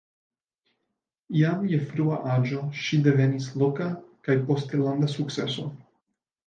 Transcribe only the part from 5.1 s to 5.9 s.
sukceso.